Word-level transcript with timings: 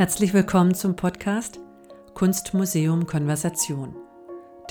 Herzlich 0.00 0.32
willkommen 0.32 0.72
zum 0.72 0.96
Podcast 0.96 1.60
Kunstmuseum 2.14 3.06
Konversation, 3.06 3.94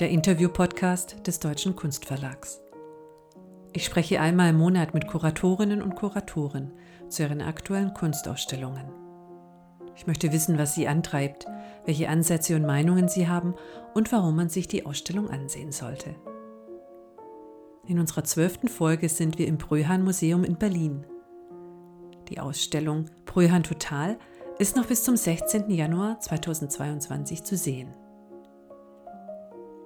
der 0.00 0.10
Interview-Podcast 0.10 1.24
des 1.24 1.38
Deutschen 1.38 1.76
Kunstverlags. 1.76 2.60
Ich 3.72 3.84
spreche 3.84 4.20
einmal 4.20 4.50
im 4.50 4.56
Monat 4.56 4.92
mit 4.92 5.06
Kuratorinnen 5.06 5.82
und 5.82 5.94
Kuratoren 5.94 6.72
zu 7.08 7.22
ihren 7.22 7.42
aktuellen 7.42 7.94
Kunstausstellungen. 7.94 8.86
Ich 9.94 10.08
möchte 10.08 10.32
wissen, 10.32 10.58
was 10.58 10.74
sie 10.74 10.88
antreibt, 10.88 11.46
welche 11.86 12.08
Ansätze 12.08 12.56
und 12.56 12.66
Meinungen 12.66 13.06
sie 13.06 13.28
haben 13.28 13.54
und 13.94 14.10
warum 14.10 14.34
man 14.34 14.48
sich 14.48 14.66
die 14.66 14.84
Ausstellung 14.84 15.30
ansehen 15.30 15.70
sollte. 15.70 16.16
In 17.86 18.00
unserer 18.00 18.24
zwölften 18.24 18.66
Folge 18.66 19.08
sind 19.08 19.38
wir 19.38 19.46
im 19.46 19.58
Bröhan 19.58 20.02
Museum 20.02 20.42
in 20.42 20.56
Berlin. 20.56 21.06
Die 22.30 22.40
Ausstellung 22.40 23.04
Bröhan 23.26 23.62
Total 23.62 24.18
ist 24.60 24.76
noch 24.76 24.84
bis 24.84 25.04
zum 25.04 25.16
16. 25.16 25.70
Januar 25.70 26.20
2022 26.20 27.44
zu 27.44 27.56
sehen. 27.56 27.96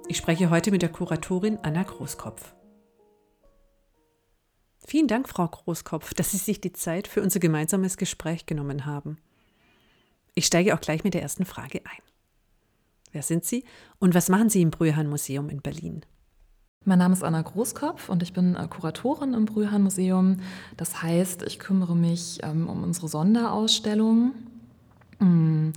Ich 0.09 0.17
spreche 0.17 0.51
heute 0.51 0.73
mit 0.73 0.83
der 0.83 0.89
Kuratorin 0.89 1.61
Anna 1.63 1.85
Großkopf. 1.85 2.57
Vielen 4.85 5.07
Dank, 5.07 5.29
Frau 5.29 5.47
Großkopf, 5.47 6.13
dass 6.15 6.33
Sie 6.33 6.39
sich 6.39 6.61
die 6.61 6.73
Zeit 6.73 7.07
für 7.07 7.23
unser 7.23 7.39
gemeinsames 7.39 7.97
Gespräch 7.97 8.47
genommen 8.47 8.85
haben. 8.85 9.19
Ich 10.35 10.45
steige 10.45 10.75
auch 10.75 10.81
gleich 10.81 11.05
mit 11.05 11.15
der 11.15 11.23
ersten 11.23 11.45
Frage 11.45 11.79
ein. 11.85 12.03
Wer 13.13 13.23
sind 13.23 13.45
Sie 13.45 13.63
und 14.01 14.17
was 14.17 14.29
machen 14.29 14.49
Sie 14.49 14.61
im 14.61 14.73
Brühhan 14.73 15.09
Museum 15.09 15.51
in 15.51 15.63
Berlin? 15.63 16.05
Mein 16.85 16.99
Name 16.99 17.15
ist 17.15 17.23
Anna 17.23 17.43
Großkopf 17.43 18.09
und 18.09 18.25
ich 18.25 18.33
bin 18.33 18.57
äh, 18.57 18.67
Kuratorin 18.67 19.35
im 19.35 19.45
Brühhan 19.45 19.85
Museum. 19.85 20.41
Das 20.77 21.01
heißt, 21.01 21.45
ich 21.45 21.61
kümmere 21.61 21.95
mich 21.95 22.41
ähm, 22.43 22.69
um 22.69 22.83
unsere 22.83 23.07
Sonderausstellung 23.07 24.35
Mm, 25.19 25.71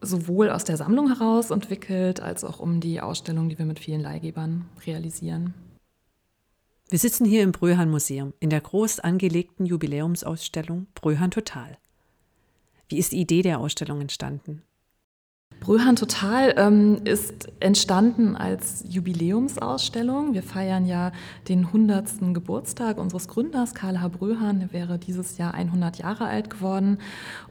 sowohl 0.00 0.50
aus 0.50 0.64
der 0.64 0.76
Sammlung 0.76 1.08
heraus 1.08 1.50
entwickelt, 1.50 2.20
als 2.20 2.44
auch 2.44 2.60
um 2.60 2.80
die 2.80 3.00
Ausstellung, 3.00 3.48
die 3.48 3.58
wir 3.58 3.66
mit 3.66 3.78
vielen 3.78 4.00
Leihgebern 4.00 4.66
realisieren. 4.86 5.54
Wir 6.88 6.98
sitzen 6.98 7.24
hier 7.24 7.42
im 7.42 7.52
Bröhan 7.52 7.90
Museum 7.90 8.32
in 8.38 8.50
der 8.50 8.60
groß 8.60 9.00
angelegten 9.00 9.66
Jubiläumsausstellung 9.66 10.86
Bröhan 10.94 11.32
Total. 11.32 11.78
Wie 12.88 12.98
ist 12.98 13.10
die 13.10 13.20
Idee 13.20 13.42
der 13.42 13.58
Ausstellung 13.58 14.00
entstanden? 14.00 14.62
Bröhan 15.66 15.96
Total 15.96 16.54
ähm, 16.58 16.98
ist 17.02 17.48
entstanden 17.58 18.36
als 18.36 18.84
Jubiläumsausstellung. 18.88 20.32
Wir 20.32 20.44
feiern 20.44 20.86
ja 20.86 21.10
den 21.48 21.66
100. 21.66 22.32
Geburtstag 22.32 22.98
unseres 22.98 23.26
Gründers, 23.26 23.74
Karl 23.74 24.00
H. 24.00 24.06
Bröhan. 24.06 24.60
Der 24.60 24.72
wäre 24.72 24.96
dieses 24.96 25.38
Jahr 25.38 25.54
100 25.54 25.98
Jahre 25.98 26.26
alt 26.26 26.50
geworden. 26.50 26.98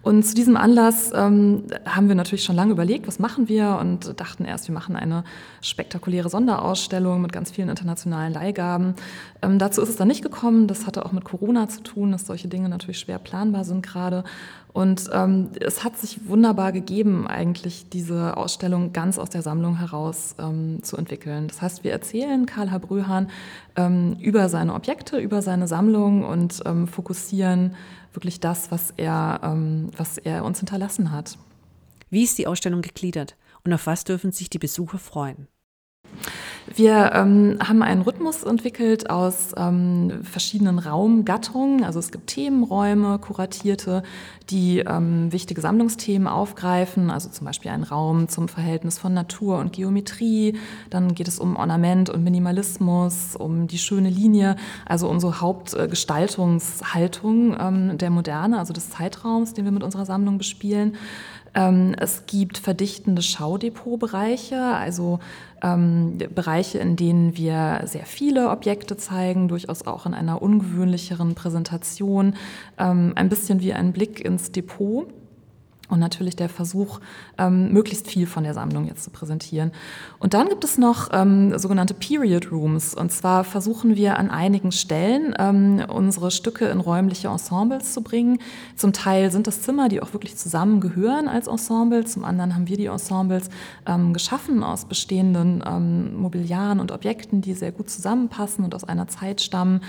Und 0.02 0.24
zu 0.24 0.34
diesem 0.34 0.56
Anlass 0.56 1.12
ähm, 1.14 1.64
haben 1.86 2.08
wir 2.08 2.16
natürlich 2.16 2.46
schon 2.46 2.56
lange 2.56 2.72
überlegt, 2.72 3.06
was 3.06 3.20
machen 3.20 3.50
wir 3.50 3.80
und 3.82 4.18
dachten 4.18 4.46
erst, 4.46 4.70
wir 4.70 4.74
machen 4.74 4.96
eine 4.96 5.26
spektakuläre 5.62 6.30
Sonderausstellung 6.30 7.22
mit 7.22 7.34
ganz 7.34 7.52
vielen 7.52 7.68
internationalen 7.68 8.32
Leihgaben. 8.32 8.96
Ähm, 9.42 9.59
dazu 9.59 9.82
ist 9.82 9.90
es 9.90 9.98
dann 9.98 10.08
nicht 10.08 10.24
gekommen. 10.24 10.68
Das 10.68 10.88
hatte 10.88 11.06
auch 11.06 11.12
mit 11.12 11.26
Corona 11.26 11.68
zu 11.68 11.84
tun, 11.84 12.14
dass 12.14 12.26
solche 12.26 12.48
Dinge 12.48 12.70
natürlich 12.70 13.00
schwer 13.00 13.20
planbar 13.20 13.66
sind 13.66 13.86
gerade. 13.86 14.24
Und 14.76 15.09
ähm, 15.14 15.52
es 15.62 15.86
hat 15.86 15.95
sich 15.95 16.28
wunderbar 16.28 16.73
gegeben, 16.73 17.28
eigentlich 17.28 17.88
diese 17.88 18.36
Ausstellung 18.36 18.92
ganz 18.92 19.18
aus 19.18 19.30
der 19.30 19.42
Sammlung 19.42 19.78
heraus 19.78 20.36
ähm, 20.38 20.84
zu 20.84 20.98
entwickeln. 20.98 21.48
Das 21.48 21.62
heißt, 21.62 21.86
wir 21.86 21.94
erzählen 21.94 22.45
Karl 22.45 22.72
H. 22.72 22.80
Brühan 22.80 23.30
ähm, 23.78 24.18
über 24.20 24.50
seine 24.50 24.73
Objekte, 24.73 25.18
über 25.18 25.42
seine 25.42 25.70
Sammlung 25.70 26.26
und 26.26 26.62
ähm, 26.66 26.90
fokussieren 26.90 27.73
wirklich 28.12 28.42
das, 28.42 28.70
was 28.70 28.94
er, 28.98 29.40
ähm, 29.44 29.92
was 29.96 30.18
er 30.18 30.44
uns 30.44 30.59
hinterlassen 30.59 31.14
hat. 31.14 31.38
Wie 32.09 32.23
ist 32.23 32.38
die 32.38 32.46
Ausstellung 32.46 32.81
gegliedert 32.81 33.38
und 33.64 33.72
auf 33.72 33.88
was 33.88 34.03
dürfen 34.03 34.34
sich 34.34 34.50
die 34.50 34.59
Besucher 34.59 34.98
freuen? 34.98 35.47
Wir 36.74 37.12
ähm, 37.14 37.59
haben 37.62 37.84
einen 37.84 38.02
Rhythmus 38.02 38.44
entwickelt 38.44 39.09
aus 39.09 39.52
ähm, 39.56 40.20
verschiedenen 40.24 40.80
Raumgattungen. 40.80 41.84
Also 41.84 42.00
es 42.00 42.12
gibt 42.12 42.26
Themenräume, 42.28 43.20
kuratierte, 43.20 44.02
die 44.50 44.80
ähm, 44.80 45.31
wichtige 45.31 45.62
Sammlungsthemen 45.62 46.28
aufgreifen. 46.28 47.12
Also 47.12 47.30
zum 47.30 47.46
Beispiel 47.46 47.70
ein 47.70 47.84
Raum 47.84 48.30
zum 48.30 48.48
Verhältnis 48.48 48.98
von 48.98 49.14
Natur 49.14 49.59
und 49.59 49.74
Geometrie. 49.74 50.58
Dann 50.90 51.14
geht 51.14 51.28
es 51.28 51.38
um 51.38 51.56
Ornament 51.56 52.09
und 52.09 52.24
Minimalismus, 52.24 53.36
um 53.36 53.68
die 53.68 53.78
schöne 53.78 54.09
Linie, 54.09 54.56
also 54.88 55.08
um 55.08 55.20
so 55.20 55.42
Hauptgestaltungshaltung 55.42 57.56
ähm, 57.59 58.00
der 58.00 58.09
Moderne, 58.09 58.58
also 58.58 58.74
des 58.74 58.90
Zeitraums, 58.90 59.54
den 59.54 59.66
wir 59.66 59.72
mit 59.72 59.84
unserer 59.84 60.06
Sammlung 60.06 60.40
bespielen. 60.40 60.96
Ähm, 61.56 61.96
es 61.98 62.26
gibt 62.26 62.58
verdichtende 62.58 63.22
Schaudepotbereiche, 63.22 64.62
also 64.62 65.20
ähm, 65.64 66.18
Bereiche, 66.36 66.80
in 66.80 66.98
denen 66.98 67.38
wir 67.38 67.82
sehr 67.86 68.06
viele 68.06 68.50
Objekte 68.50 68.98
zeigen, 68.98 69.48
durchaus 69.48 69.88
auch 69.88 70.06
in 70.06 70.14
einer 70.14 70.42
ungewöhnlicheren 70.42 71.34
Präsentation, 71.34 72.36
ähm, 72.78 73.14
ein 73.16 73.30
bisschen 73.30 73.62
wie 73.62 73.74
ein 73.74 73.94
Blick 73.94 74.24
ins 74.24 74.52
Depot 74.52 75.08
und 75.90 76.00
natürlich 76.00 76.35
der 76.35 76.50
Versuch, 76.50 77.00
ähm, 77.38 77.72
möglichst 77.72 78.07
viel 78.07 78.28
von 78.28 78.44
der 78.44 78.53
Sammlung 78.53 78.88
jetzt 78.88 79.03
zu 79.03 79.09
präsentieren. 79.09 79.72
Und 80.19 80.34
dann 80.34 80.50
gibt 80.50 80.63
es 80.63 80.78
noch 80.78 81.09
ähm, 81.13 81.57
sogenannte 81.57 81.94
Period 81.94 82.51
Rooms. 82.51 82.96
Und 82.96 83.12
zwar 83.12 83.44
versuchen 83.44 83.95
wir 83.95 84.18
an 84.18 84.29
einigen 84.29 84.72
Stellen 84.72 85.35
ähm, 85.38 85.84
unsere 85.88 86.31
Stücke 86.31 86.66
in 86.66 86.79
räumliche 86.79 87.28
Ensembles 87.28 87.94
zu 87.94 88.01
bringen. 88.01 88.40
Zum 88.75 88.94
Teil 88.94 89.31
sind 89.31 89.47
das 89.47 89.62
Zimmer, 89.62 89.90
die 89.90 90.01
auch 90.01 90.13
wirklich 90.13 90.35
zusammengehören 90.35 91.28
als 91.28 91.47
Ensemble. 91.47 92.06
Zum 92.06 92.24
anderen 92.24 92.56
haben 92.56 92.68
wir 92.68 92.78
die 92.78 92.88
Ensembles 92.88 93.50
ähm, 93.85 94.13
geschaffen 94.13 94.63
aus 94.63 94.85
bestehenden 94.85 95.63
ähm, 95.66 96.16
Mobiliaren 96.19 96.79
und 96.79 96.91
Objekten, 96.91 97.41
die 97.41 97.53
sehr 97.53 97.72
gut 97.72 97.90
zusammenpassen 97.90 98.63
und 98.63 98.74
aus 98.74 98.84
einer 98.84 99.07
Zeit 99.07 99.41
stammen. 99.41 99.81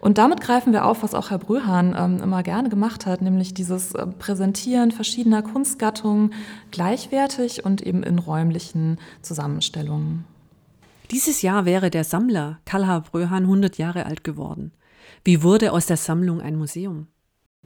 Und 0.00 0.18
damit 0.18 0.40
greifen 0.40 0.72
wir 0.72 0.86
auf, 0.86 1.02
was 1.02 1.14
auch 1.14 1.30
Herr 1.30 1.38
Bröhan 1.38 1.94
ähm, 1.98 2.22
immer 2.22 2.42
gerne 2.42 2.68
gemacht 2.68 3.06
hat, 3.06 3.22
nämlich 3.22 3.54
dieses 3.54 3.94
äh, 3.94 4.06
Präsentieren 4.06 4.92
verschiedener 4.92 5.39
verschiedener 5.40 5.42
Kunstgattungen 5.42 6.34
gleichwertig 6.70 7.64
und 7.64 7.82
eben 7.82 8.02
in 8.02 8.18
räumlichen 8.18 8.98
Zusammenstellungen. 9.22 10.24
Dieses 11.10 11.42
Jahr 11.42 11.64
wäre 11.64 11.90
der 11.90 12.04
Sammler 12.04 12.60
Karl 12.64 13.02
Bröhan 13.02 13.44
100 13.44 13.78
Jahre 13.78 14.06
alt 14.06 14.22
geworden. 14.22 14.72
Wie 15.24 15.42
wurde 15.42 15.72
aus 15.72 15.86
der 15.86 15.96
Sammlung 15.96 16.40
ein 16.40 16.56
Museum? 16.56 17.08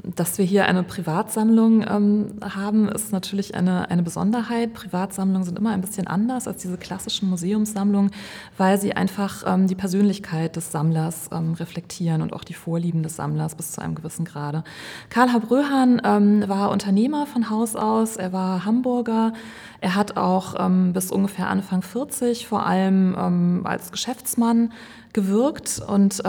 Dass 0.02 0.38
wir 0.38 0.44
hier 0.44 0.66
eine 0.66 0.82
Privatsammlung 0.82 1.82
ähm, 1.88 2.40
haben, 2.42 2.88
ist 2.88 3.12
natürlich 3.12 3.54
eine, 3.54 3.90
eine 3.90 4.02
Besonderheit. 4.02 4.74
Privatsammlungen 4.74 5.44
sind 5.44 5.56
immer 5.56 5.70
ein 5.70 5.80
bisschen 5.80 6.08
anders 6.08 6.48
als 6.48 6.62
diese 6.62 6.76
klassischen 6.76 7.30
Museumssammlungen, 7.30 8.10
weil 8.58 8.80
sie 8.80 8.94
einfach 8.94 9.44
ähm, 9.46 9.68
die 9.68 9.76
Persönlichkeit 9.76 10.56
des 10.56 10.72
Sammlers 10.72 11.30
ähm, 11.32 11.54
reflektieren 11.54 12.22
und 12.22 12.32
auch 12.32 12.42
die 12.42 12.54
Vorlieben 12.54 13.04
des 13.04 13.14
Sammlers 13.14 13.54
bis 13.54 13.70
zu 13.70 13.82
einem 13.82 13.94
gewissen 13.94 14.24
Grade. 14.24 14.64
Karl 15.10 15.32
H. 15.32 15.38
Bröhan 15.38 16.02
ähm, 16.04 16.48
war 16.48 16.72
Unternehmer 16.72 17.26
von 17.26 17.48
Haus 17.48 17.76
aus, 17.76 18.16
er 18.16 18.32
war 18.32 18.64
Hamburger. 18.64 19.32
Er 19.80 19.94
hat 19.94 20.16
auch 20.16 20.56
ähm, 20.58 20.92
bis 20.92 21.12
ungefähr 21.12 21.48
Anfang 21.48 21.82
40 21.82 22.48
vor 22.48 22.66
allem 22.66 23.14
ähm, 23.16 23.60
als 23.62 23.92
Geschäftsmann 23.92 24.72
gewirkt 25.12 25.80
und 25.86 26.20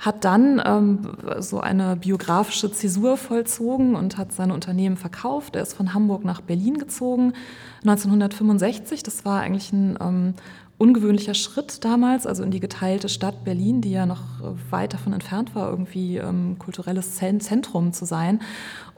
hat 0.00 0.24
dann 0.24 0.62
ähm, 0.64 0.98
so 1.40 1.60
eine 1.60 1.94
biografische 1.94 2.72
Zäsur 2.72 3.18
vollzogen 3.18 3.94
und 3.94 4.16
hat 4.16 4.32
sein 4.32 4.50
Unternehmen 4.50 4.96
verkauft. 4.96 5.56
Er 5.56 5.62
ist 5.62 5.74
von 5.74 5.92
Hamburg 5.92 6.24
nach 6.24 6.40
Berlin 6.40 6.78
gezogen 6.78 7.34
1965. 7.82 9.02
Das 9.02 9.26
war 9.26 9.42
eigentlich 9.42 9.72
ein 9.72 9.98
ähm, 10.00 10.34
ungewöhnlicher 10.78 11.34
Schritt 11.34 11.84
damals, 11.84 12.26
also 12.26 12.42
in 12.42 12.50
die 12.50 12.60
geteilte 12.60 13.10
Stadt 13.10 13.44
Berlin, 13.44 13.82
die 13.82 13.90
ja 13.90 14.06
noch 14.06 14.22
weit 14.70 14.94
davon 14.94 15.12
entfernt 15.12 15.54
war, 15.54 15.68
irgendwie 15.68 16.16
ähm, 16.16 16.56
kulturelles 16.58 17.16
Zentrum 17.16 17.92
zu 17.92 18.06
sein. 18.06 18.40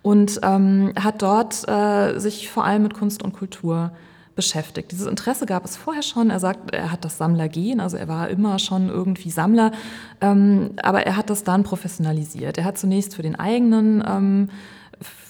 Und 0.03 0.39
ähm, 0.45 0.93
hat 0.97 1.21
dort 1.21 1.69
äh, 1.69 2.21
sich 2.21 2.49
vor 2.49 2.65
allem 2.65 2.85
mit 2.85 2.95
Kunst 2.95 3.25
und 3.25 3.33
Kultur 3.33 3.91
beschäftigt. 4.35 4.93
Dieses 4.93 5.07
Interesse 5.07 5.47
gab 5.47 5.65
es 5.65 5.77
vorher 5.77 6.03
schon. 6.03 6.31
Er 6.31 6.41
sagt, 6.41 6.75
er 6.75 6.91
hat 6.91 7.05
das 7.05 7.19
Sammlergehen, 7.19 7.81
also 7.81 7.97
er 7.97 8.09
war 8.09 8.29
immer 8.29 8.59
schon 8.59 8.89
irgendwie 8.89 9.31
Sammler, 9.31 9.73
ähm, 10.21 10.71
aber 10.83 11.07
er 11.07 11.17
hat 11.17 11.31
das 11.31 11.45
dann 11.45 11.63
professionalisiert. 11.63 12.59
Er 12.59 12.65
hat 12.65 12.79
zunächst 12.79 13.15
für 13.15 13.23
den 13.23 13.39
eigenen 13.39 14.03
ähm, 14.07 14.49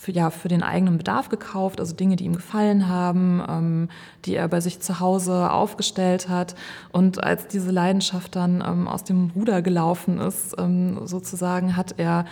für, 0.03 0.11
ja, 0.11 0.31
für 0.31 0.49
den 0.49 0.65
eigenen 0.65 0.99
Bedarf 0.99 1.29
gekauft, 1.29 1.79
also 1.79 1.95
Dinge, 1.95 2.17
die 2.17 2.25
ihm 2.25 2.35
gefallen 2.35 2.89
haben, 2.89 3.41
ähm, 3.49 3.89
die 4.25 4.35
er 4.35 4.49
bei 4.49 4.61
sich 4.61 4.81
zu 4.81 4.99
Hause 4.99 5.51
aufgestellt 5.51 6.29
hat. 6.29 6.57
Und 6.91 7.23
als 7.23 7.47
diese 7.47 7.71
Leidenschaft 7.71 8.35
dann 8.35 8.65
ähm, 8.67 8.89
aus 8.89 9.05
dem 9.05 9.31
Ruder 9.35 9.63
gelaufen 9.63 10.19
ist, 10.19 10.57
ähm, 10.59 11.07
sozusagen, 11.07 11.77
hat 11.77 11.95
er 11.99 12.25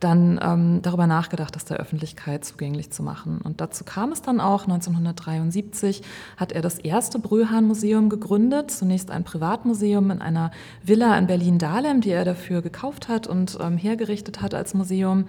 dann 0.00 0.38
ähm, 0.42 0.82
darüber 0.82 1.06
nachgedacht, 1.06 1.54
das 1.54 1.64
der 1.64 1.78
Öffentlichkeit 1.78 2.44
zugänglich 2.44 2.90
zu 2.90 3.02
machen. 3.02 3.40
Und 3.42 3.60
dazu 3.60 3.84
kam 3.84 4.12
es 4.12 4.22
dann 4.22 4.40
auch. 4.40 4.62
1973 4.62 6.02
hat 6.36 6.52
er 6.52 6.62
das 6.62 6.78
erste 6.78 7.18
Bröhan-Museum 7.18 8.08
gegründet, 8.08 8.70
zunächst 8.70 9.10
ein 9.10 9.24
Privatmuseum 9.24 10.10
in 10.10 10.20
einer 10.20 10.50
Villa 10.82 11.16
in 11.18 11.26
Berlin-Dahlem, 11.26 12.00
die 12.00 12.10
er 12.10 12.24
dafür 12.24 12.62
gekauft 12.62 13.08
hat 13.08 13.26
und 13.26 13.58
ähm, 13.60 13.76
hergerichtet 13.76 14.42
hat 14.42 14.54
als 14.54 14.74
Museum. 14.74 15.24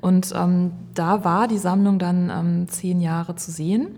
Und 0.00 0.32
ähm, 0.34 0.72
da 0.94 1.24
war 1.24 1.48
die 1.48 1.58
Sammlung 1.58 1.98
dann 1.98 2.30
ähm, 2.30 2.68
zehn 2.68 3.00
Jahre 3.00 3.36
zu 3.36 3.50
sehen. 3.50 3.88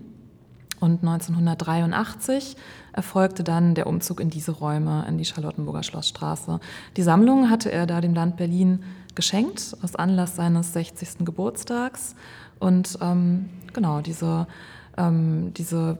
Und 0.79 1.01
1983 1.01 2.55
erfolgte 2.93 3.43
dann 3.43 3.75
der 3.75 3.87
Umzug 3.87 4.19
in 4.19 4.29
diese 4.29 4.51
Räume, 4.51 5.05
in 5.07 5.17
die 5.17 5.25
Charlottenburger 5.25 5.83
Schlossstraße. 5.83 6.59
Die 6.97 7.01
Sammlung 7.01 7.49
hatte 7.49 7.71
er 7.71 7.87
da 7.87 7.99
dem 7.99 8.13
Land 8.13 8.37
Berlin 8.37 8.83
geschenkt 9.17 9.75
aus 9.81 9.95
Anlass 9.95 10.37
seines 10.37 10.71
60. 10.71 11.25
Geburtstags. 11.25 12.15
Und 12.59 12.97
ähm, 13.01 13.49
genau, 13.73 13.99
diese, 13.99 14.47
ähm, 14.95 15.53
diese 15.53 15.97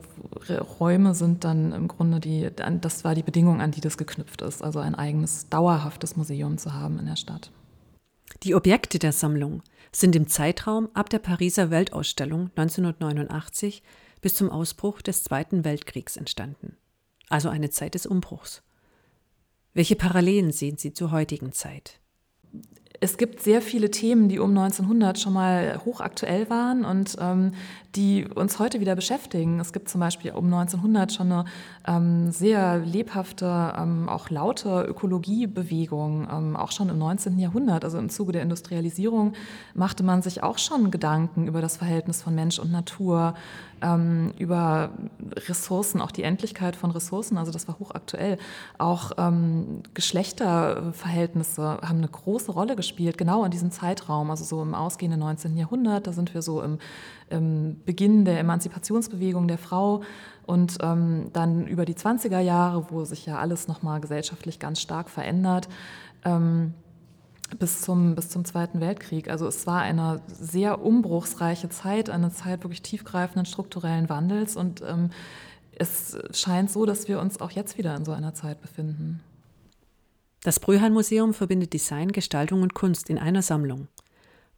Räume 0.80 1.14
sind 1.14 1.44
dann 1.44 1.72
im 1.72 1.88
Grunde 1.88 2.20
die, 2.20 2.48
das 2.80 3.04
war 3.04 3.14
die 3.14 3.22
Bedingung, 3.22 3.60
an 3.60 3.72
die 3.72 3.82
das 3.82 3.98
geknüpft 3.98 4.40
ist, 4.40 4.62
also 4.62 4.78
ein 4.78 4.94
eigenes, 4.94 5.48
dauerhaftes 5.50 6.16
Museum 6.16 6.56
zu 6.56 6.72
haben 6.72 6.98
in 6.98 7.06
der 7.06 7.16
Stadt. 7.16 7.50
Die 8.44 8.54
Objekte 8.54 8.98
der 8.98 9.12
Sammlung 9.12 9.62
sind 9.90 10.14
im 10.14 10.28
Zeitraum 10.28 10.88
ab 10.94 11.10
der 11.10 11.18
Pariser 11.18 11.70
Weltausstellung 11.70 12.50
1989 12.56 13.82
bis 14.20 14.34
zum 14.34 14.50
Ausbruch 14.50 15.02
des 15.02 15.24
Zweiten 15.24 15.64
Weltkriegs 15.64 16.16
entstanden, 16.16 16.76
also 17.28 17.48
eine 17.48 17.70
Zeit 17.70 17.94
des 17.94 18.06
Umbruchs. 18.06 18.62
Welche 19.74 19.96
Parallelen 19.96 20.52
sehen 20.52 20.76
Sie 20.76 20.92
zur 20.92 21.10
heutigen 21.10 21.52
Zeit? 21.52 22.00
Es 23.00 23.16
gibt 23.16 23.42
sehr 23.42 23.62
viele 23.62 23.90
Themen, 23.90 24.28
die 24.28 24.38
um 24.38 24.50
1900 24.50 25.18
schon 25.18 25.32
mal 25.32 25.80
hochaktuell 25.84 26.50
waren 26.50 26.84
und 26.84 27.16
ähm, 27.20 27.52
die 27.94 28.26
uns 28.26 28.58
heute 28.58 28.80
wieder 28.80 28.94
beschäftigen. 28.94 29.60
Es 29.60 29.72
gibt 29.72 29.88
zum 29.88 30.00
Beispiel 30.00 30.32
um 30.32 30.44
1900 30.44 31.12
schon 31.12 31.32
eine 31.32 31.44
ähm, 31.86 32.30
sehr 32.30 32.78
lebhafte, 32.78 33.74
ähm, 33.78 34.08
auch 34.08 34.28
laute 34.30 34.82
Ökologiebewegung, 34.82 36.28
ähm, 36.30 36.56
auch 36.56 36.70
schon 36.70 36.90
im 36.90 36.98
19. 36.98 37.38
Jahrhundert. 37.38 37.84
Also 37.84 37.98
im 37.98 38.10
Zuge 38.10 38.32
der 38.32 38.42
Industrialisierung 38.42 39.32
machte 39.74 40.02
man 40.02 40.22
sich 40.22 40.42
auch 40.42 40.58
schon 40.58 40.90
Gedanken 40.90 41.46
über 41.46 41.62
das 41.62 41.78
Verhältnis 41.78 42.22
von 42.22 42.34
Mensch 42.34 42.58
und 42.58 42.70
Natur, 42.70 43.34
ähm, 43.80 44.32
über 44.38 44.90
Ressourcen, 45.48 46.00
auch 46.00 46.10
die 46.10 46.22
Endlichkeit 46.22 46.76
von 46.76 46.90
Ressourcen, 46.90 47.38
also 47.38 47.52
das 47.52 47.68
war 47.68 47.78
hochaktuell. 47.78 48.38
Auch 48.76 49.12
ähm, 49.18 49.82
Geschlechterverhältnisse 49.94 51.78
haben 51.82 51.98
eine 51.98 52.08
große 52.08 52.52
Rolle 52.52 52.76
gespielt, 52.76 53.18
genau 53.18 53.44
in 53.44 53.50
diesem 53.50 53.70
Zeitraum, 53.70 54.30
also 54.30 54.44
so 54.44 54.62
im 54.62 54.74
ausgehenden 54.74 55.20
19. 55.20 55.56
Jahrhundert, 55.56 56.06
da 56.06 56.12
sind 56.12 56.34
wir 56.34 56.42
so 56.42 56.62
im, 56.62 56.78
im 57.30 57.77
Beginn 57.84 58.24
der 58.24 58.38
Emanzipationsbewegung 58.40 59.48
der 59.48 59.58
Frau 59.58 60.02
und 60.46 60.78
ähm, 60.80 61.30
dann 61.32 61.66
über 61.66 61.84
die 61.84 61.94
20er 61.94 62.40
Jahre, 62.40 62.86
wo 62.90 63.04
sich 63.04 63.26
ja 63.26 63.38
alles 63.38 63.68
nochmal 63.68 64.00
gesellschaftlich 64.00 64.58
ganz 64.58 64.80
stark 64.80 65.10
verändert. 65.10 65.68
Ähm, 66.24 66.74
bis 67.58 67.80
zum, 67.80 68.14
bis 68.14 68.28
zum 68.28 68.44
Zweiten 68.44 68.80
Weltkrieg. 68.80 69.30
Also 69.30 69.46
es 69.46 69.66
war 69.66 69.80
eine 69.80 70.20
sehr 70.26 70.82
umbruchsreiche 70.82 71.68
Zeit, 71.70 72.10
eine 72.10 72.30
Zeit 72.30 72.62
wirklich 72.62 72.82
tiefgreifenden 72.82 73.46
strukturellen 73.46 74.08
Wandels 74.08 74.56
und 74.56 74.82
ähm, 74.82 75.10
es 75.78 76.18
scheint 76.32 76.70
so, 76.70 76.86
dass 76.86 77.08
wir 77.08 77.20
uns 77.20 77.40
auch 77.40 77.52
jetzt 77.52 77.78
wieder 77.78 77.94
in 77.96 78.04
so 78.04 78.12
einer 78.12 78.34
Zeit 78.34 78.60
befinden. 78.60 79.20
Das 80.42 80.60
Brühan-Museum 80.60 81.34
verbindet 81.34 81.72
Design, 81.72 82.12
Gestaltung 82.12 82.62
und 82.62 82.74
Kunst 82.74 83.10
in 83.10 83.18
einer 83.18 83.42
Sammlung. 83.42 83.88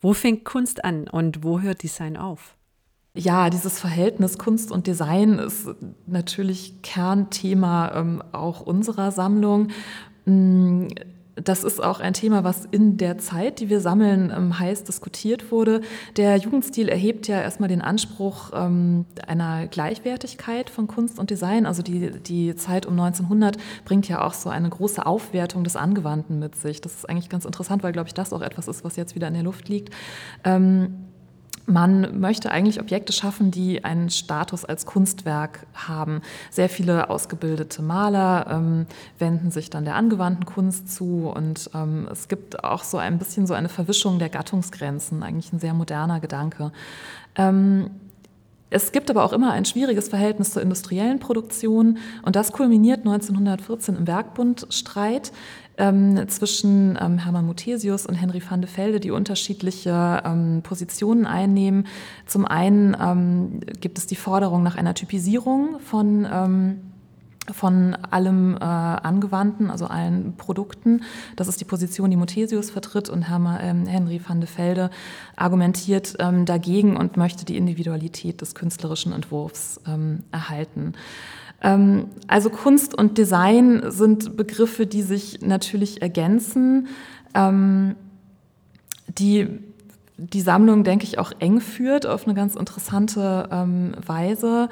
Wo 0.00 0.12
fängt 0.12 0.44
Kunst 0.44 0.84
an 0.84 1.08
und 1.08 1.44
wo 1.44 1.60
hört 1.60 1.82
Design 1.82 2.16
auf? 2.16 2.56
Ja, 3.14 3.50
dieses 3.50 3.80
Verhältnis 3.80 4.38
Kunst 4.38 4.70
und 4.70 4.86
Design 4.86 5.38
ist 5.40 5.68
natürlich 6.06 6.80
Kernthema 6.82 7.92
ähm, 7.94 8.22
auch 8.30 8.60
unserer 8.60 9.10
Sammlung. 9.10 9.68
Mm, 10.26 10.86
das 11.34 11.64
ist 11.64 11.82
auch 11.82 11.98
ein 12.00 12.14
Thema, 12.14 12.44
was 12.44 12.66
in 12.70 12.98
der 12.98 13.18
Zeit, 13.18 13.58
die 13.60 13.68
wir 13.68 13.80
sammeln, 13.80 14.32
ähm, 14.34 14.58
heiß 14.58 14.84
diskutiert 14.84 15.50
wurde. 15.50 15.80
Der 16.16 16.36
Jugendstil 16.36 16.88
erhebt 16.88 17.26
ja 17.26 17.40
erstmal 17.40 17.68
den 17.68 17.82
Anspruch 17.82 18.50
ähm, 18.54 19.06
einer 19.26 19.66
Gleichwertigkeit 19.66 20.70
von 20.70 20.86
Kunst 20.86 21.18
und 21.18 21.30
Design. 21.30 21.66
Also 21.66 21.82
die, 21.82 22.10
die 22.20 22.54
Zeit 22.54 22.86
um 22.86 22.92
1900 22.92 23.56
bringt 23.84 24.08
ja 24.08 24.24
auch 24.24 24.34
so 24.34 24.50
eine 24.50 24.68
große 24.68 25.04
Aufwertung 25.04 25.64
des 25.64 25.74
Angewandten 25.74 26.38
mit 26.38 26.54
sich. 26.54 26.80
Das 26.80 26.94
ist 26.94 27.08
eigentlich 27.08 27.28
ganz 27.28 27.44
interessant, 27.44 27.82
weil, 27.82 27.92
glaube 27.92 28.08
ich, 28.08 28.14
das 28.14 28.32
auch 28.32 28.42
etwas 28.42 28.68
ist, 28.68 28.84
was 28.84 28.94
jetzt 28.96 29.16
wieder 29.16 29.26
in 29.28 29.34
der 29.34 29.42
Luft 29.42 29.68
liegt. 29.68 29.92
Ähm, 30.44 31.09
man 31.70 32.20
möchte 32.20 32.50
eigentlich 32.50 32.80
Objekte 32.80 33.12
schaffen, 33.12 33.50
die 33.50 33.84
einen 33.84 34.10
Status 34.10 34.64
als 34.64 34.86
Kunstwerk 34.86 35.66
haben. 35.74 36.20
Sehr 36.50 36.68
viele 36.68 37.10
ausgebildete 37.10 37.82
Maler 37.82 38.46
ähm, 38.50 38.86
wenden 39.18 39.50
sich 39.50 39.70
dann 39.70 39.84
der 39.84 39.94
angewandten 39.94 40.44
Kunst 40.44 40.92
zu 40.92 41.32
und 41.34 41.70
ähm, 41.74 42.08
es 42.10 42.28
gibt 42.28 42.64
auch 42.64 42.82
so 42.82 42.98
ein 42.98 43.18
bisschen 43.18 43.46
so 43.46 43.54
eine 43.54 43.68
Verwischung 43.68 44.18
der 44.18 44.28
Gattungsgrenzen, 44.28 45.22
eigentlich 45.22 45.52
ein 45.52 45.60
sehr 45.60 45.74
moderner 45.74 46.20
Gedanke. 46.20 46.72
Ähm, 47.36 47.90
es 48.72 48.92
gibt 48.92 49.10
aber 49.10 49.24
auch 49.24 49.32
immer 49.32 49.52
ein 49.52 49.64
schwieriges 49.64 50.08
Verhältnis 50.08 50.52
zur 50.52 50.62
industriellen 50.62 51.18
Produktion 51.18 51.98
und 52.22 52.36
das 52.36 52.52
kulminiert 52.52 53.00
1914 53.00 53.96
im 53.96 54.06
Werkbundstreit 54.06 55.32
ähm, 55.80 56.28
zwischen 56.28 56.98
ähm, 57.00 57.18
Hermann 57.18 57.46
Muthesius 57.46 58.06
und 58.06 58.14
Henry 58.14 58.42
van 58.48 58.60
de 58.60 58.70
Velde, 58.70 59.00
die 59.00 59.10
unterschiedliche 59.10 60.22
ähm, 60.24 60.60
Positionen 60.62 61.26
einnehmen. 61.26 61.86
Zum 62.26 62.44
einen 62.44 62.96
ähm, 63.00 63.60
gibt 63.80 63.98
es 63.98 64.06
die 64.06 64.16
Forderung 64.16 64.62
nach 64.62 64.76
einer 64.76 64.94
Typisierung 64.94 65.80
von 65.80 66.26
ähm, 66.30 66.80
von 67.52 67.96
allem 68.10 68.56
äh, 68.56 68.60
Angewandten, 68.60 69.70
also 69.70 69.86
allen 69.86 70.36
Produkten. 70.36 71.02
Das 71.36 71.48
ist 71.48 71.60
die 71.60 71.64
Position, 71.64 72.10
die 72.10 72.16
Muthesius 72.16 72.70
vertritt 72.70 73.08
und 73.08 73.22
Herr, 73.22 73.60
ähm, 73.60 73.86
Henry 73.86 74.20
van 74.24 74.40
de 74.40 74.48
Velde 74.48 74.90
argumentiert 75.36 76.16
ähm, 76.18 76.44
dagegen 76.44 76.96
und 76.96 77.16
möchte 77.16 77.44
die 77.44 77.56
Individualität 77.56 78.40
des 78.40 78.54
künstlerischen 78.54 79.12
Entwurfs 79.12 79.80
ähm, 79.86 80.20
erhalten. 80.30 80.94
Ähm, 81.62 82.06
also 82.26 82.50
Kunst 82.50 82.94
und 82.94 83.18
Design 83.18 83.82
sind 83.88 84.36
Begriffe, 84.36 84.86
die 84.86 85.02
sich 85.02 85.40
natürlich 85.42 86.02
ergänzen, 86.02 86.88
ähm, 87.34 87.96
die 89.08 89.48
die 90.20 90.42
Sammlung, 90.42 90.84
denke 90.84 91.04
ich, 91.04 91.18
auch 91.18 91.32
eng 91.38 91.60
führt 91.60 92.06
auf 92.06 92.26
eine 92.26 92.34
ganz 92.34 92.54
interessante 92.54 93.48
ähm, 93.50 93.94
Weise. 94.04 94.68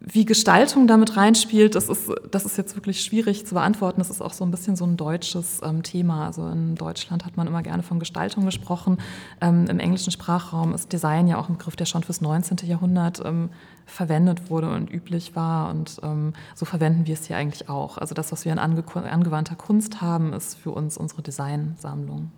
Wie 0.00 0.24
Gestaltung 0.24 0.86
damit 0.86 1.16
reinspielt, 1.16 1.74
das 1.74 1.88
ist, 1.88 2.10
das 2.30 2.44
ist 2.44 2.56
jetzt 2.56 2.74
wirklich 2.74 3.02
schwierig 3.02 3.46
zu 3.46 3.54
beantworten. 3.54 4.00
Das 4.00 4.10
ist 4.10 4.20
auch 4.20 4.32
so 4.32 4.44
ein 4.44 4.50
bisschen 4.50 4.76
so 4.76 4.84
ein 4.84 4.96
deutsches 4.96 5.60
ähm, 5.62 5.82
Thema. 5.82 6.26
Also 6.26 6.46
in 6.48 6.74
Deutschland 6.74 7.24
hat 7.24 7.36
man 7.36 7.46
immer 7.46 7.62
gerne 7.62 7.82
von 7.82 7.98
Gestaltung 7.98 8.44
gesprochen. 8.44 8.98
Ähm, 9.40 9.66
Im 9.68 9.78
englischen 9.78 10.10
Sprachraum 10.10 10.74
ist 10.74 10.92
Design 10.92 11.26
ja 11.26 11.38
auch 11.38 11.48
ein 11.48 11.56
Begriff, 11.56 11.76
der 11.76 11.86
schon 11.86 12.02
fürs 12.02 12.20
19. 12.20 12.58
Jahrhundert 12.66 13.22
ähm, 13.24 13.50
verwendet 13.90 14.50
wurde 14.50 14.70
und 14.70 14.90
üblich 14.90 15.36
war. 15.36 15.70
Und 15.70 16.00
ähm, 16.02 16.32
so 16.54 16.64
verwenden 16.64 17.06
wir 17.06 17.14
es 17.14 17.26
hier 17.26 17.36
eigentlich 17.36 17.68
auch. 17.68 17.98
Also 17.98 18.14
das, 18.14 18.32
was 18.32 18.44
wir 18.44 18.52
an 18.52 18.58
ange 18.58 18.84
angewandter 18.94 19.56
Kunst 19.56 20.00
haben, 20.00 20.32
ist 20.32 20.56
für 20.56 20.70
uns 20.70 20.96
unsere 20.96 21.22
Designsammlung. 21.22 22.30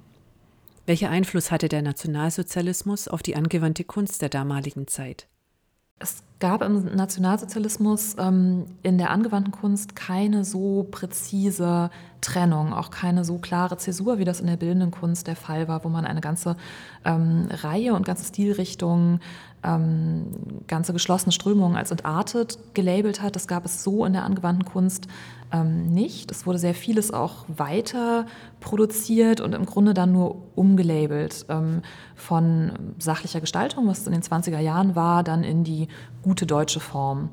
Welcher 0.86 1.10
Einfluss 1.10 1.50
hatte 1.50 1.68
der 1.68 1.82
Nationalsozialismus 1.82 3.06
auf 3.06 3.22
die 3.22 3.36
angewandte 3.36 3.84
Kunst 3.84 4.20
der 4.20 4.28
damaligen 4.28 4.88
Zeit? 4.88 5.28
Es 5.98 6.24
gab 6.42 6.60
im 6.60 6.96
Nationalsozialismus 6.96 8.16
ähm, 8.18 8.66
in 8.82 8.98
der 8.98 9.10
angewandten 9.10 9.52
Kunst 9.52 9.94
keine 9.94 10.44
so 10.44 10.88
präzise 10.90 11.88
Trennung, 12.20 12.72
auch 12.72 12.90
keine 12.90 13.24
so 13.24 13.38
klare 13.38 13.76
Zäsur, 13.76 14.18
wie 14.18 14.24
das 14.24 14.40
in 14.40 14.48
der 14.48 14.56
bildenden 14.56 14.90
Kunst 14.90 15.28
der 15.28 15.36
Fall 15.36 15.68
war, 15.68 15.84
wo 15.84 15.88
man 15.88 16.04
eine 16.04 16.20
ganze 16.20 16.56
ähm, 17.04 17.48
Reihe 17.48 17.94
und 17.94 18.04
ganze 18.04 18.24
Stilrichtungen, 18.24 19.20
ähm, 19.62 20.26
ganze 20.66 20.92
geschlossene 20.92 21.32
Strömungen 21.32 21.76
als 21.76 21.92
entartet 21.92 22.58
gelabelt 22.74 23.22
hat. 23.22 23.36
Das 23.36 23.46
gab 23.46 23.64
es 23.64 23.84
so 23.84 24.04
in 24.04 24.12
der 24.12 24.24
angewandten 24.24 24.64
Kunst 24.64 25.06
ähm, 25.52 25.92
nicht. 25.92 26.30
Es 26.30 26.46
wurde 26.46 26.58
sehr 26.58 26.74
vieles 26.74 27.12
auch 27.12 27.44
weiter 27.48 28.26
produziert 28.60 29.40
und 29.40 29.54
im 29.54 29.66
Grunde 29.66 29.94
dann 29.94 30.12
nur 30.12 30.42
umgelabelt. 30.54 31.46
Ähm, 31.48 31.82
von 32.14 32.72
sachlicher 32.98 33.40
Gestaltung, 33.40 33.88
was 33.88 34.06
in 34.06 34.12
den 34.12 34.22
20er 34.22 34.60
Jahren 34.60 34.94
war, 34.94 35.24
dann 35.24 35.42
in 35.42 35.64
die 35.64 35.88
gute 36.22 36.31
deutsche 36.34 36.80
Form. 36.80 37.30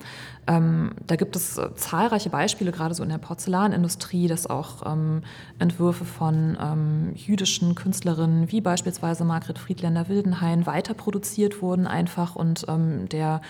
Ähm, 0.47 0.91
da 1.05 1.15
gibt 1.15 1.35
es 1.35 1.57
äh, 1.57 1.73
zahlreiche 1.75 2.29
Beispiele, 2.29 2.71
gerade 2.71 2.93
so 2.93 3.03
in 3.03 3.09
der 3.09 3.17
Porzellanindustrie, 3.17 4.27
dass 4.27 4.47
auch 4.47 4.85
ähm, 4.85 5.21
Entwürfe 5.59 6.05
von 6.05 6.57
ähm, 6.59 7.11
jüdischen 7.15 7.75
Künstlerinnen 7.75 8.51
wie 8.51 8.61
beispielsweise 8.61 9.23
Margret 9.25 9.59
Friedländer-Wildenhain 9.59 10.65
weiter 10.65 10.93
produziert 10.93 11.61
wurden 11.61 11.87
einfach 11.87 12.35
und 12.35 12.65
ähm, 12.67 13.07
der 13.09 13.41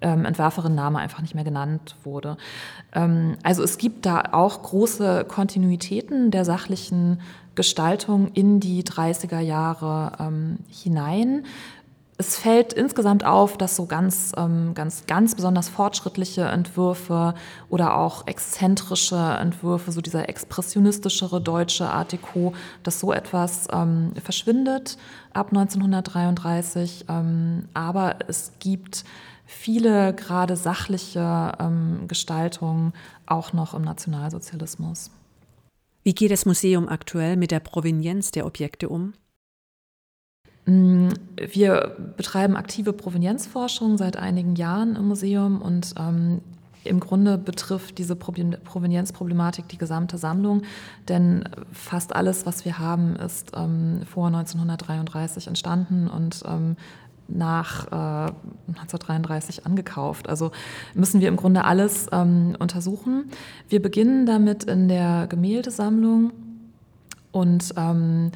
ähm, 0.00 0.24
Entwerferin-Name 0.24 0.98
einfach 0.98 1.20
nicht 1.20 1.34
mehr 1.34 1.44
genannt 1.44 1.96
wurde. 2.04 2.36
Ähm, 2.94 3.36
also 3.42 3.62
es 3.62 3.78
gibt 3.78 4.06
da 4.06 4.22
auch 4.32 4.62
große 4.62 5.24
Kontinuitäten 5.28 6.30
der 6.30 6.44
sachlichen 6.44 7.20
Gestaltung 7.54 8.28
in 8.32 8.60
die 8.60 8.82
30er 8.82 9.40
Jahre 9.40 10.12
ähm, 10.18 10.58
hinein. 10.68 11.44
Es 12.20 12.36
fällt 12.36 12.74
insgesamt 12.74 13.24
auf, 13.24 13.56
dass 13.56 13.76
so 13.76 13.86
ganz, 13.86 14.32
ähm, 14.36 14.74
ganz, 14.74 15.06
ganz 15.06 15.34
besonders 15.34 15.70
fortschrittliche 15.70 16.42
Entwürfe 16.42 17.32
oder 17.70 17.96
auch 17.96 18.26
exzentrische 18.26 19.16
Entwürfe, 19.16 19.90
so 19.90 20.02
dieser 20.02 20.28
expressionistischere 20.28 21.40
deutsche 21.40 21.88
Art 21.88 22.12
Deco, 22.12 22.52
dass 22.82 23.00
so 23.00 23.14
etwas 23.14 23.68
ähm, 23.72 24.12
verschwindet 24.22 24.98
ab 25.32 25.46
1933. 25.48 27.06
Ähm, 27.08 27.70
aber 27.72 28.16
es 28.28 28.52
gibt 28.58 29.04
viele 29.46 30.12
gerade 30.12 30.56
sachliche 30.56 31.52
ähm, 31.58 32.04
Gestaltungen 32.06 32.92
auch 33.24 33.54
noch 33.54 33.72
im 33.72 33.80
Nationalsozialismus. 33.80 35.10
Wie 36.02 36.12
geht 36.12 36.32
das 36.32 36.44
Museum 36.44 36.86
aktuell 36.86 37.38
mit 37.38 37.50
der 37.50 37.60
Provenienz 37.60 38.30
der 38.30 38.44
Objekte 38.44 38.90
um? 38.90 39.14
Mm, 40.70 41.08
wir 41.36 41.96
betreiben 42.16 42.56
aktive 42.56 42.92
Provenienzforschung 42.92 43.98
seit 43.98 44.16
einigen 44.16 44.54
Jahren 44.54 44.94
im 44.94 45.08
Museum 45.08 45.60
und 45.60 45.94
ähm, 45.98 46.42
im 46.84 47.00
Grunde 47.00 47.38
betrifft 47.38 47.98
diese 47.98 48.14
Provenienzproblematik 48.14 49.68
die 49.68 49.78
gesamte 49.78 50.16
Sammlung, 50.16 50.62
denn 51.08 51.44
fast 51.72 52.14
alles, 52.14 52.46
was 52.46 52.64
wir 52.64 52.78
haben, 52.78 53.16
ist 53.16 53.52
ähm, 53.54 54.02
vor 54.06 54.28
1933 54.28 55.48
entstanden 55.48 56.08
und 56.08 56.42
ähm, 56.46 56.76
nach 57.26 57.86
äh, 57.88 58.32
1933 58.68 59.66
angekauft. 59.66 60.28
Also 60.28 60.52
müssen 60.94 61.20
wir 61.20 61.28
im 61.28 61.36
Grunde 61.36 61.64
alles 61.64 62.06
ähm, 62.12 62.56
untersuchen. 62.60 63.24
Wir 63.68 63.82
beginnen 63.82 64.24
damit 64.24 64.64
in 64.64 64.88
der 64.88 65.26
Gemäldesammlung 65.26 66.32
und 67.32 67.74
ähm, 67.76 68.30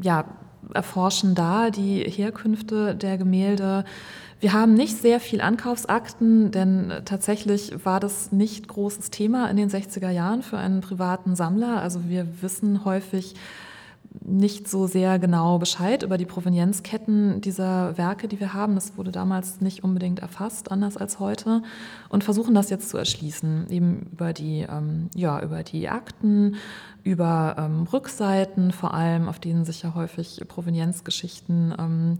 ja, 0.00 0.26
erforschen 0.74 1.34
da 1.34 1.70
die 1.70 2.00
Herkünfte 2.00 2.94
der 2.94 3.18
Gemälde. 3.18 3.84
Wir 4.40 4.52
haben 4.52 4.74
nicht 4.74 4.96
sehr 4.96 5.20
viel 5.20 5.40
Ankaufsakten, 5.40 6.50
denn 6.50 6.92
tatsächlich 7.04 7.84
war 7.84 8.00
das 8.00 8.32
nicht 8.32 8.68
großes 8.68 9.10
Thema 9.10 9.50
in 9.50 9.56
den 9.56 9.68
60er 9.68 10.10
Jahren 10.10 10.42
für 10.42 10.56
einen 10.56 10.80
privaten 10.80 11.36
Sammler. 11.36 11.82
Also 11.82 12.08
wir 12.08 12.26
wissen 12.40 12.84
häufig 12.84 13.34
nicht 14.18 14.68
so 14.68 14.86
sehr 14.86 15.18
genau 15.18 15.58
Bescheid 15.58 16.02
über 16.02 16.18
die 16.18 16.24
Provenienzketten 16.24 17.40
dieser 17.40 17.96
Werke, 17.96 18.26
die 18.26 18.40
wir 18.40 18.54
haben. 18.54 18.74
Das 18.74 18.96
wurde 18.96 19.12
damals 19.12 19.60
nicht 19.60 19.84
unbedingt 19.84 20.18
erfasst, 20.18 20.72
anders 20.72 20.96
als 20.96 21.20
heute. 21.20 21.62
Und 22.08 22.24
versuchen 22.24 22.54
das 22.54 22.70
jetzt 22.70 22.88
zu 22.88 22.96
erschließen, 22.96 23.68
eben 23.70 24.08
über 24.12 24.32
die, 24.32 24.66
ähm, 24.68 25.10
ja, 25.14 25.40
über 25.42 25.62
die 25.62 25.88
Akten, 25.88 26.56
über 27.04 27.56
ähm, 27.58 27.84
Rückseiten 27.84 28.72
vor 28.72 28.94
allem, 28.94 29.28
auf 29.28 29.38
denen 29.38 29.64
sich 29.64 29.82
ja 29.82 29.94
häufig 29.94 30.42
Provenienzgeschichten 30.48 31.74
ähm, 31.78 32.18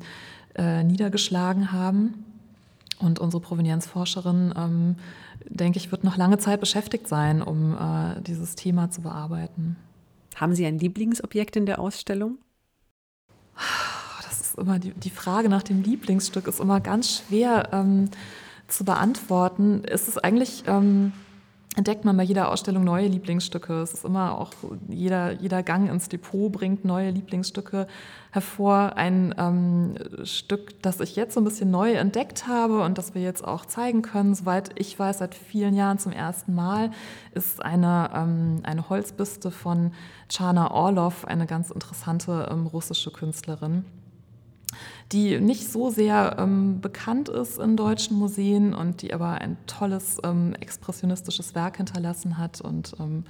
äh, 0.54 0.84
niedergeschlagen 0.84 1.72
haben. 1.72 2.24
Und 3.00 3.18
unsere 3.18 3.40
Provenienzforscherin, 3.40 4.54
ähm, 4.56 4.96
denke 5.48 5.78
ich, 5.78 5.90
wird 5.90 6.04
noch 6.04 6.16
lange 6.16 6.38
Zeit 6.38 6.60
beschäftigt 6.60 7.08
sein, 7.08 7.42
um 7.42 7.74
äh, 7.74 8.20
dieses 8.20 8.54
Thema 8.54 8.90
zu 8.90 9.00
bearbeiten. 9.00 9.76
Haben 10.36 10.54
Sie 10.54 10.64
ein 10.66 10.78
Lieblingsobjekt 10.78 11.56
in 11.56 11.66
der 11.66 11.78
Ausstellung? 11.78 12.38
Das 14.22 14.40
ist 14.40 14.58
immer 14.58 14.78
die, 14.78 14.92
die 14.92 15.10
Frage 15.10 15.48
nach 15.48 15.62
dem 15.62 15.82
Lieblingsstück 15.82 16.46
ist 16.46 16.60
immer 16.60 16.80
ganz 16.80 17.18
schwer 17.18 17.68
ähm, 17.72 18.10
zu 18.68 18.84
beantworten. 18.84 19.82
Es 19.84 20.08
ist 20.08 20.22
eigentlich 20.24 20.64
ähm, 20.66 21.12
entdeckt 21.76 22.04
man 22.04 22.16
bei 22.16 22.24
jeder 22.24 22.50
Ausstellung 22.50 22.82
neue 22.82 23.06
Lieblingsstücke. 23.06 23.80
Es 23.80 23.92
ist 23.92 24.04
immer 24.04 24.38
auch 24.38 24.50
jeder, 24.88 25.32
jeder 25.32 25.62
Gang 25.62 25.88
ins 25.88 26.08
Depot 26.08 26.50
bringt 26.50 26.84
neue 26.84 27.10
Lieblingsstücke 27.10 27.86
hervor. 28.32 28.96
Ein 28.96 29.34
ähm, 29.38 29.94
Stück, 30.24 30.82
das 30.82 30.98
ich 31.00 31.14
jetzt 31.14 31.34
so 31.34 31.40
ein 31.40 31.44
bisschen 31.44 31.70
neu 31.70 31.92
entdeckt 31.92 32.48
habe 32.48 32.82
und 32.82 32.98
das 32.98 33.14
wir 33.14 33.22
jetzt 33.22 33.44
auch 33.44 33.64
zeigen 33.66 34.02
können, 34.02 34.34
soweit 34.34 34.70
ich 34.74 34.98
weiß, 34.98 35.18
seit 35.18 35.34
vielen 35.34 35.74
Jahren 35.74 35.98
zum 35.98 36.12
ersten 36.12 36.54
Mal, 36.54 36.90
ist 37.34 37.62
eine, 37.64 38.10
ähm, 38.14 38.60
eine 38.64 38.88
Holzbüste 38.88 39.52
von 39.52 39.92
Chana 40.28 40.72
Orlov, 40.72 41.24
eine 41.24 41.46
ganz 41.46 41.70
interessante 41.70 42.48
ähm, 42.50 42.66
russische 42.66 43.12
Künstlerin 43.12 43.84
die 45.12 45.40
nicht 45.40 45.70
so 45.70 45.90
sehr 45.90 46.36
ähm, 46.38 46.80
bekannt 46.80 47.28
ist 47.28 47.58
in 47.58 47.76
deutschen 47.76 48.16
Museen 48.16 48.74
und 48.74 49.02
die 49.02 49.12
aber 49.12 49.32
ein 49.32 49.56
tolles 49.66 50.18
ähm, 50.22 50.54
expressionistisches 50.60 51.54
Werk 51.54 51.78
hinterlassen 51.78 52.38
hat. 52.38 52.60
Und 52.60 52.94
ähm, 53.00 53.24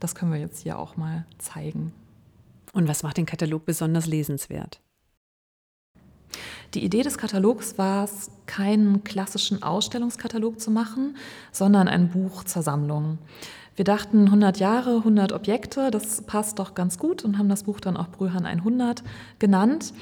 das 0.00 0.14
können 0.14 0.32
wir 0.32 0.40
jetzt 0.40 0.62
hier 0.62 0.78
auch 0.78 0.96
mal 0.96 1.26
zeigen. 1.38 1.92
Und 2.72 2.88
was 2.88 3.02
macht 3.02 3.16
den 3.16 3.26
Katalog 3.26 3.66
besonders 3.66 4.06
lesenswert? 4.06 4.80
Die 6.74 6.84
Idee 6.84 7.02
des 7.02 7.16
Katalogs 7.16 7.78
war 7.78 8.04
es, 8.04 8.30
keinen 8.46 9.04
klassischen 9.04 9.62
Ausstellungskatalog 9.62 10.60
zu 10.60 10.70
machen, 10.70 11.16
sondern 11.50 11.88
ein 11.88 12.10
Buch 12.10 12.44
zur 12.44 12.62
Sammlung. 12.62 13.18
Wir 13.78 13.84
dachten 13.84 14.24
100 14.24 14.58
Jahre, 14.58 14.96
100 14.96 15.30
Objekte, 15.30 15.92
das 15.92 16.22
passt 16.22 16.58
doch 16.58 16.74
ganz 16.74 16.98
gut 16.98 17.24
und 17.24 17.38
haben 17.38 17.48
das 17.48 17.62
Buch 17.62 17.78
dann 17.78 17.96
auch 17.96 18.08
Brühan 18.08 18.44
100 18.44 19.04
genannt. 19.38 19.92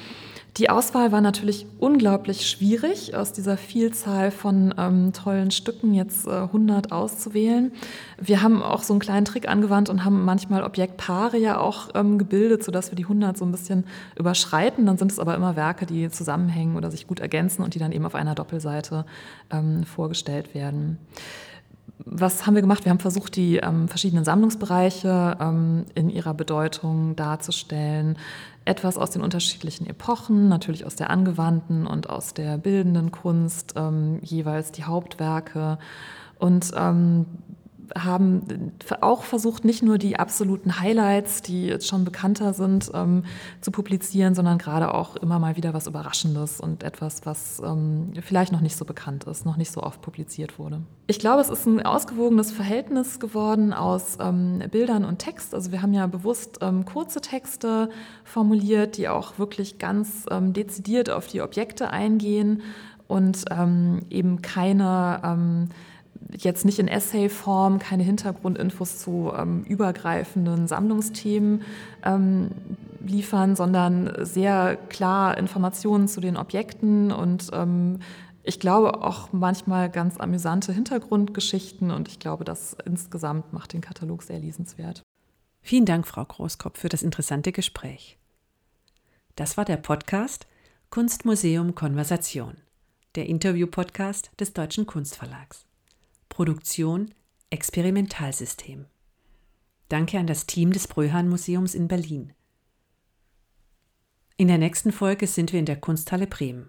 Die 0.56 0.71
Auswahl 0.71 1.12
war 1.12 1.21
natürlich 1.21 1.66
unglaublich 1.78 2.49
schwierig, 2.49 3.14
aus 3.14 3.35
dieser 3.35 3.59
Vielzahl 3.59 4.30
von 4.30 4.75
ähm, 4.78 5.12
tollen 5.12 5.50
Stücken 5.50 5.92
jetzt 5.92 6.26
äh, 6.26 6.30
100 6.30 6.90
auszuwählen. 6.90 7.71
Wir 8.18 8.42
haben 8.42 8.62
auch 8.62 8.83
so 8.83 8.95
einen 8.95 9.00
kleinen 9.00 9.26
Trick 9.26 9.47
angewandt 9.47 9.90
und 9.90 10.06
haben 10.06 10.25
manchmal 10.25 10.62
Objektpaare 10.64 11.37
ja 11.37 11.61
auch 11.61 11.90
ähm, 11.95 12.16
gebildet, 12.16 12.64
sodass 12.64 12.90
wir 12.90 12.97
die 12.97 13.04
100 13.04 13.37
so 13.37 13.45
ein 13.45 13.52
bisschen 13.52 13.85
überschreiten. 14.18 14.87
Dann 14.87 14.97
sind 14.97 15.12
es 15.12 15.18
aber 15.18 15.35
immer 15.35 15.54
Werke, 15.54 15.85
die 15.85 16.09
zusammenhängen 16.09 16.76
oder 16.76 16.90
sich 16.90 17.06
gut 17.06 17.21
ergänzen 17.21 17.62
und 17.62 17.75
die 17.75 17.78
dann 17.78 17.92
eben 17.92 18.06
auf 18.06 18.14
einer 18.14 18.35
Doppelseite 18.35 19.04
ähm, 19.50 19.85
vorgestellt 19.85 20.54
werden 20.54 20.97
was 21.99 22.47
haben 22.47 22.55
wir 22.55 22.62
gemacht? 22.62 22.85
Wir 22.85 22.90
haben 22.90 23.00
versucht, 23.00 23.37
die 23.37 23.57
ähm, 23.57 23.88
verschiedenen 23.88 24.25
Sammlungsbereiche 24.25 25.37
ähm, 25.40 25.85
in 25.95 26.09
ihrer 26.09 26.35
Bedeutung 26.35 27.16
darzustellen. 27.16 28.16
Etwas 28.64 28.97
aus 28.97 29.11
den 29.11 29.23
unterschiedlichen 29.23 29.87
Epochen, 29.87 30.49
natürlich 30.49 30.87
aus 30.87 30.97
der 30.97 31.11
angewandten 31.11 31.87
und 31.87 32.09
aus 32.09 32.33
der 32.33 32.59
bildenden 32.59 33.11
Kunst, 33.11 33.75
ähm, 33.76 34.19
jeweils 34.23 34.73
die 34.73 34.85
Hauptwerke. 34.85 35.78
Und 36.38 36.73
ähm, 36.76 37.26
haben 37.95 38.73
auch 39.00 39.23
versucht, 39.23 39.64
nicht 39.64 39.83
nur 39.83 39.99
die 39.99 40.19
absoluten 40.19 40.81
Highlights, 40.81 41.43
die 41.43 41.66
jetzt 41.66 41.87
schon 41.87 42.05
bekannter 42.05 42.52
sind, 42.52 42.90
ähm, 42.95 43.25
zu 43.61 43.71
publizieren, 43.71 44.35
sondern 44.35 44.59
gerade 44.59 44.93
auch 44.93 45.16
immer 45.16 45.38
mal 45.38 45.57
wieder 45.57 45.75
was 45.75 45.87
Überraschendes 45.87 46.61
und 46.61 46.83
etwas, 46.83 47.25
was 47.25 47.61
ähm, 47.64 48.12
vielleicht 48.23 48.52
noch 48.52 48.61
nicht 48.61 48.76
so 48.76 48.85
bekannt 48.85 49.25
ist, 49.25 49.47
noch 49.47 49.57
nicht 49.57 49.71
so 49.71 49.83
oft 49.83 50.00
publiziert 50.00 50.59
wurde. 50.59 50.83
Ich 51.07 51.19
glaube, 51.19 51.40
es 51.40 51.49
ist 51.49 51.66
ein 51.66 51.85
ausgewogenes 51.85 52.50
Verhältnis 52.50 53.21
geworden 53.21 53.73
aus 53.73 54.19
ähm, 54.21 54.62
Bildern 54.71 55.05
und 55.05 55.19
Text. 55.19 55.55
Also 55.55 55.73
wir 55.73 55.83
haben 55.83 55.95
ja 55.95 56.07
bewusst 56.07 56.59
ähm, 56.62 56.85
kurze 56.85 57.21
Texte 57.21 57.90
formuliert, 58.25 58.97
die 58.97 59.09
auch 59.09 59.38
wirklich 59.38 59.78
ganz 59.78 60.26
ähm, 60.31 60.52
dezidiert 60.52 61.11
auf 61.11 61.26
die 61.26 61.43
Objekte 61.43 61.90
eingehen 61.90 62.62
und 63.09 63.45
ähm, 63.50 64.00
eben 64.11 64.43
keine 64.43 65.69
jetzt 66.37 66.65
nicht 66.65 66.79
in 66.79 66.89
Essay-Form, 66.89 67.79
keine 67.79 68.03
Hintergrundinfos 68.03 68.99
zu 68.99 69.33
ähm, 69.37 69.63
übergreifenden 69.65 70.69
Sammlungsthemen 70.69 71.63
ähm, 72.05 72.51
liefern, 73.05 73.57
sondern 73.57 74.13
sehr 74.25 74.77
klar 74.89 75.39
Informationen 75.39 76.09
zu 76.09 76.21
den 76.21 76.37
Objekten 76.37 77.13
und 77.13 77.51
ähm, 77.53 78.01
ich 78.43 78.61
glaube 78.61 79.03
auch 79.03 79.33
manchmal 79.33 79.91
ganz 79.91 80.19
amüsante 80.19 80.73
Hintergrundgeschichten 80.73 81.91
und 81.91 82.07
ich 82.07 82.21
glaube, 82.21 82.45
das 82.45 82.77
insgesamt 82.85 83.53
macht 83.53 83.73
den 83.73 83.81
Katalog 83.81 84.23
sehr 84.23 84.39
lesenswert. 84.39 85.03
Vielen 85.63 85.85
Dank, 85.85 86.07
Frau 86.07 86.25
Großkopf, 86.25 86.79
für 86.79 86.89
das 86.89 87.03
interessante 87.03 87.51
Gespräch. 87.51 88.19
Das 89.35 89.57
war 89.57 89.65
der 89.65 89.79
Podcast 89.79 90.47
Kunstmuseum 90.91 91.75
Konversation, 91.75 92.57
der 93.17 93.27
Interview-Podcast 93.27 94.31
des 94.39 94.53
Deutschen 94.53 94.87
Kunstverlags. 94.87 95.66
Produktion 96.37 97.14
Experimentalsystem. 97.49 98.85
Danke 99.88 100.19
an 100.19 100.26
das 100.26 100.45
Team 100.45 100.71
des 100.71 100.87
Bröhan 100.87 101.31
Museums 101.31 101.75
in 101.75 101.88
Berlin. 101.88 102.35
In 104.37 104.49
der 104.49 104.59
nächsten 104.59 104.93
Folge 104.93 105.28
sind 105.28 105.55
wir 105.55 105.59
in 105.59 105.64
der 105.64 105.81
Kunsthalle 105.81 106.26
Bremen. 106.26 106.69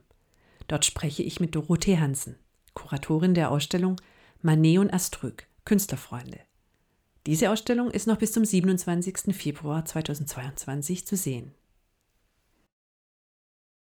Dort 0.69 0.85
spreche 0.85 1.21
ich 1.21 1.41
mit 1.41 1.53
Dorothee 1.53 1.97
Hansen, 1.97 2.37
Kuratorin 2.75 3.33
der 3.33 3.51
Ausstellung 3.51 3.99
Manet 4.41 4.79
und 4.79 4.93
Astrück, 4.93 5.47
Künstlerfreunde. 5.65 6.39
Diese 7.25 7.51
Ausstellung 7.51 7.91
ist 7.91 8.07
noch 8.07 8.19
bis 8.19 8.31
zum 8.31 8.45
27. 8.45 9.35
Februar 9.35 9.83
2022 9.83 11.05
zu 11.05 11.17
sehen. 11.17 11.53